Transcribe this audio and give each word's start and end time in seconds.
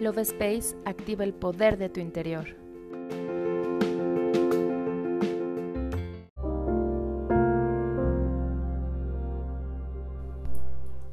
Love 0.00 0.20
Space 0.20 0.74
activa 0.86 1.24
el 1.24 1.34
poder 1.34 1.76
de 1.76 1.90
tu 1.90 2.00
interior. 2.00 2.46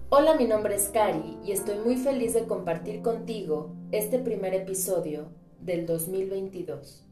Hola, 0.08 0.38
mi 0.38 0.46
nombre 0.46 0.76
es 0.76 0.88
Kari 0.88 1.38
y 1.44 1.52
estoy 1.52 1.80
muy 1.80 1.98
feliz 1.98 2.34
de 2.34 2.46
compartir 2.46 3.02
contigo 3.02 3.76
este 3.92 4.20
primer 4.20 4.54
episodio 4.54 5.28
del 5.60 5.86
2022. 5.86 7.06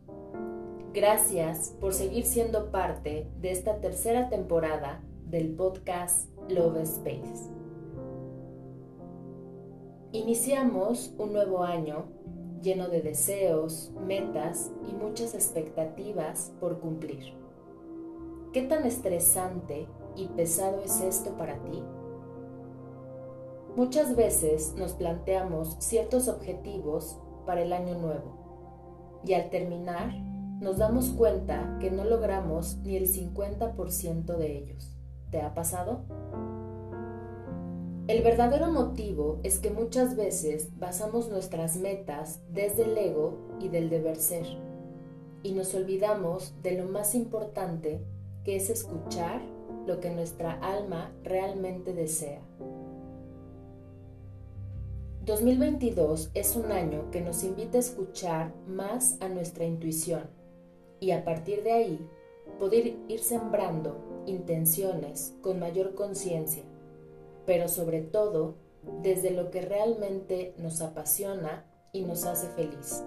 Gracias 0.94 1.76
por 1.82 1.94
seguir 1.94 2.24
siendo 2.24 2.72
parte 2.72 3.28
de 3.42 3.52
esta 3.52 3.82
tercera 3.82 4.30
temporada 4.30 5.04
del 5.26 5.50
podcast 5.50 6.30
Love 6.48 6.78
Space. 6.84 7.55
Iniciamos 10.16 11.14
un 11.18 11.34
nuevo 11.34 11.66
año 11.66 12.06
lleno 12.62 12.88
de 12.88 13.02
deseos, 13.02 13.92
metas 14.00 14.72
y 14.90 14.94
muchas 14.94 15.36
expectativas 15.36 16.54
por 16.62 16.80
cumplir. 16.80 17.34
¿Qué 18.54 18.62
tan 18.62 18.86
estresante 18.86 19.90
y 20.16 20.28
pesado 20.28 20.80
es 20.80 21.02
esto 21.02 21.32
para 21.32 21.62
ti? 21.66 21.84
Muchas 23.76 24.16
veces 24.16 24.74
nos 24.78 24.94
planteamos 24.94 25.76
ciertos 25.80 26.30
objetivos 26.30 27.20
para 27.46 27.62
el 27.62 27.74
año 27.74 27.96
nuevo 27.96 29.20
y 29.26 29.34
al 29.34 29.50
terminar 29.50 30.18
nos 30.62 30.78
damos 30.78 31.10
cuenta 31.10 31.78
que 31.82 31.92
no 31.92 32.06
logramos 32.06 32.78
ni 32.86 32.96
el 32.96 33.10
50% 33.10 34.38
de 34.38 34.60
ellos. 34.60 34.96
¿Te 35.30 35.42
ha 35.42 35.54
pasado? 35.54 36.06
El 38.08 38.22
verdadero 38.22 38.72
motivo 38.72 39.40
es 39.42 39.58
que 39.58 39.72
muchas 39.72 40.16
veces 40.16 40.70
basamos 40.78 41.28
nuestras 41.30 41.78
metas 41.78 42.40
desde 42.52 42.84
el 42.84 42.96
ego 42.96 43.40
y 43.60 43.70
del 43.70 43.90
deber 43.90 44.18
ser, 44.18 44.46
y 45.42 45.54
nos 45.54 45.74
olvidamos 45.74 46.54
de 46.62 46.74
lo 46.74 46.86
más 46.88 47.16
importante 47.16 48.00
que 48.44 48.58
es 48.58 48.70
escuchar 48.70 49.42
lo 49.88 50.00
que 50.00 50.12
nuestra 50.12 50.52
alma 50.52 51.16
realmente 51.24 51.94
desea. 51.94 52.42
2022 55.26 56.30
es 56.36 56.56
un 56.56 56.72
año 56.72 57.10
que 57.10 57.22
nos 57.22 57.44
invita 57.44 57.78
a 57.78 57.82
escuchar 57.82 58.54
más 58.68 59.18
a 59.20 59.30
nuestra 59.30 59.66
intuición 59.66 60.30
y 61.00 61.10
a 61.10 61.26
partir 61.26 61.64
de 61.64 61.72
ahí 61.72 62.10
poder 62.60 62.98
ir 63.08 63.20
sembrando 63.20 63.98
intenciones 64.28 65.34
con 65.42 65.60
mayor 65.60 65.96
conciencia 65.96 66.62
pero 67.46 67.68
sobre 67.68 68.02
todo 68.02 68.56
desde 69.02 69.32
lo 69.32 69.52
que 69.52 69.62
realmente 69.62 70.54
nos 70.58 70.82
apasiona 70.82 71.66
y 71.92 72.04
nos 72.04 72.26
hace 72.26 72.48
feliz. 72.50 73.04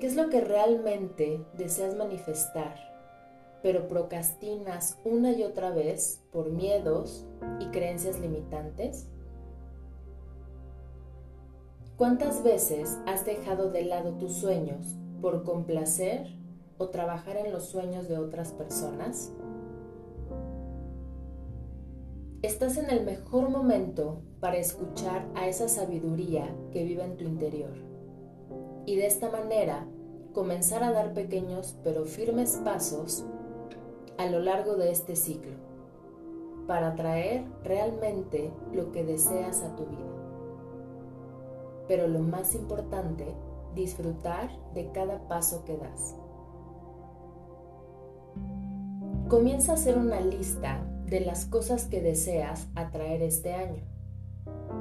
¿Qué 0.00 0.06
es 0.06 0.16
lo 0.16 0.28
que 0.28 0.42
realmente 0.42 1.40
deseas 1.56 1.96
manifestar, 1.96 2.76
pero 3.62 3.88
procrastinas 3.88 4.98
una 5.04 5.32
y 5.32 5.42
otra 5.42 5.70
vez 5.70 6.22
por 6.32 6.50
miedos 6.50 7.26
y 7.60 7.66
creencias 7.66 8.20
limitantes? 8.20 9.08
¿Cuántas 11.96 12.42
veces 12.42 12.98
has 13.06 13.24
dejado 13.24 13.70
de 13.70 13.86
lado 13.86 14.12
tus 14.18 14.34
sueños 14.34 14.98
por 15.22 15.44
complacer 15.44 16.26
o 16.76 16.90
trabajar 16.90 17.38
en 17.38 17.50
los 17.50 17.64
sueños 17.64 18.06
de 18.06 18.18
otras 18.18 18.52
personas? 18.52 19.32
Estás 22.46 22.76
en 22.76 22.90
el 22.90 23.04
mejor 23.04 23.50
momento 23.50 24.22
para 24.38 24.56
escuchar 24.56 25.26
a 25.34 25.48
esa 25.48 25.68
sabiduría 25.68 26.48
que 26.70 26.84
vive 26.84 27.02
en 27.02 27.16
tu 27.16 27.24
interior. 27.24 27.72
Y 28.86 28.94
de 28.94 29.04
esta 29.04 29.30
manera 29.30 29.84
comenzar 30.32 30.84
a 30.84 30.92
dar 30.92 31.12
pequeños 31.12 31.76
pero 31.82 32.04
firmes 32.04 32.60
pasos 32.64 33.26
a 34.16 34.26
lo 34.26 34.38
largo 34.38 34.76
de 34.76 34.92
este 34.92 35.16
ciclo 35.16 35.56
para 36.68 36.90
atraer 36.90 37.44
realmente 37.64 38.52
lo 38.72 38.92
que 38.92 39.02
deseas 39.02 39.64
a 39.64 39.74
tu 39.74 39.86
vida. 39.86 40.14
Pero 41.88 42.06
lo 42.06 42.20
más 42.20 42.54
importante, 42.54 43.26
disfrutar 43.74 44.50
de 44.72 44.92
cada 44.92 45.26
paso 45.26 45.64
que 45.64 45.76
das. 45.76 46.14
Comienza 49.28 49.72
a 49.72 49.74
hacer 49.74 49.98
una 49.98 50.20
lista 50.20 50.80
de 51.06 51.20
las 51.20 51.46
cosas 51.46 51.86
que 51.86 52.02
deseas 52.02 52.68
atraer 52.74 53.22
este 53.22 53.54
año. 53.54 53.82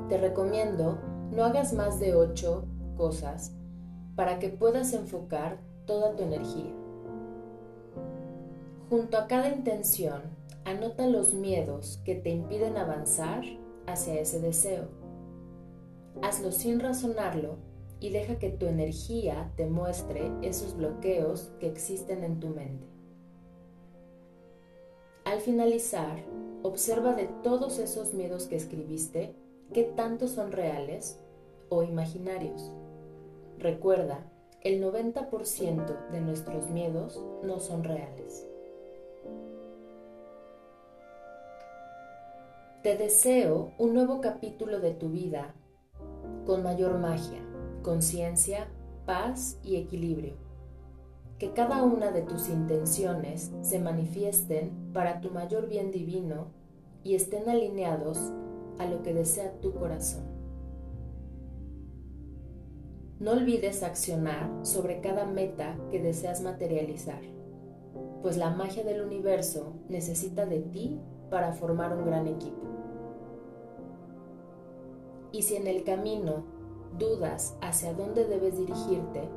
Te 0.09 0.18
recomiendo 0.18 1.00
no 1.31 1.44
hagas 1.44 1.74
más 1.74 2.00
de 2.00 2.16
8 2.16 2.66
cosas 2.97 3.53
para 4.16 4.40
que 4.40 4.50
puedas 4.50 4.94
enfocar 4.94 5.59
toda 5.85 6.16
tu 6.16 6.24
energía. 6.24 6.72
Junto 8.90 9.18
a 9.18 9.28
cada 9.28 9.50
intención, 9.50 10.22
anota 10.64 11.08
los 11.08 11.34
miedos 11.34 12.02
que 12.06 12.16
te 12.16 12.30
impiden 12.30 12.78
avanzar 12.78 13.44
hacia 13.88 14.19
ese 14.19 14.40
deseo. 14.40 14.88
Hazlo 16.22 16.52
sin 16.52 16.80
razonarlo 16.80 17.58
y 18.00 18.09
deja 18.09 18.40
que 18.40 18.50
tu 18.50 18.68
energía 18.68 19.52
te 19.58 19.66
muestre 19.66 20.31
esos 20.41 20.78
bloqueos 20.78 21.52
que 21.59 21.68
existen 21.68 22.24
en 22.24 22.40
tu 22.40 22.50
mente. 22.50 22.95
Al 25.35 25.41
finalizar, 25.41 26.23
observa 26.63 27.13
de 27.13 27.28
todos 27.44 27.78
esos 27.79 28.13
miedos 28.13 28.47
que 28.47 28.56
escribiste, 28.56 29.35
qué 29.73 29.84
tanto 29.84 30.29
son 30.29 30.53
reales 30.53 31.19
o 31.68 31.84
imaginarios. 31.84 32.72
Recuerda, 33.59 34.31
el 34.62 34.81
90% 34.81 36.09
de 36.09 36.22
nuestros 36.22 36.69
miedos 36.69 37.22
no 37.44 37.59
son 37.59 37.84
reales. 37.84 38.47
Te 42.81 42.96
deseo 42.96 43.73
un 43.78 43.94
nuevo 43.94 44.22
capítulo 44.22 44.79
de 44.79 44.91
tu 44.91 45.09
vida 45.09 45.53
con 46.46 46.63
mayor 46.63 46.97
magia, 46.97 47.41
conciencia, 47.84 48.69
paz 49.06 49.59
y 49.66 49.75
equilibrio 49.75 50.45
que 51.38 51.51
cada 51.51 51.84
una 51.84 52.12
de 52.12 52.22
tus 52.22 52.50
intenciones 52.50 53.51
se 53.62 53.79
manifiesten 53.79 54.91
para 54.94 55.19
tu 55.19 55.31
mayor 55.31 55.68
bien 55.68 55.91
divino 55.91 56.47
y 57.03 57.16
estén 57.16 57.50
alineados 57.50 58.31
a 58.79 58.85
lo 58.85 59.03
que 59.03 59.13
desea 59.13 59.59
tu 59.59 59.73
corazón. 59.73 60.23
No 63.19 63.31
olvides 63.31 63.84
accionar 63.84 64.50
sobre 64.63 65.01
cada 65.01 65.25
meta 65.25 65.78
que 65.90 66.01
deseas 66.01 66.41
materializar, 66.41 67.22
pues 68.22 68.38
la 68.38 68.50
magia 68.50 68.84
del 68.84 69.02
universo 69.02 69.73
necesita 69.90 70.46
de 70.46 70.59
ti 70.59 71.00
para 71.29 71.53
formar 71.53 71.96
un 71.97 72.06
gran 72.06 72.28
equipo. 72.28 72.66
Y 75.31 75.44
si 75.44 75.56
en 75.56 75.67
el 75.67 75.84
camino 75.84 76.44
dudas 76.97 77.57
hacia 77.62 77.94
dónde 77.94 78.25
debes 78.25 78.57
dirigirte, 78.57 79.29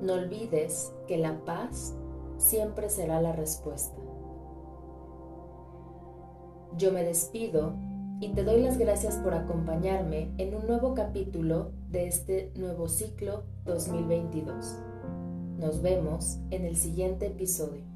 no 0.00 0.14
olvides 0.14 0.92
que 1.06 1.18
la 1.18 1.44
paz 1.44 1.94
siempre 2.38 2.88
será 2.88 3.20
la 3.20 3.32
respuesta. 3.32 3.96
Yo 6.76 6.92
me 6.92 7.02
despido 7.04 7.74
y 8.20 8.32
te 8.34 8.44
doy 8.44 8.62
las 8.62 8.78
gracias 8.78 9.16
por 9.16 9.34
acompañarme 9.34 10.32
en 10.38 10.54
un 10.54 10.66
nuevo 10.66 10.94
capítulo 10.94 11.72
de 11.88 12.06
este 12.06 12.52
nuevo 12.54 12.88
ciclo 12.88 13.44
2022. 13.64 14.78
Nos 15.58 15.82
vemos 15.82 16.38
en 16.50 16.64
el 16.64 16.76
siguiente 16.76 17.26
episodio. 17.26 17.89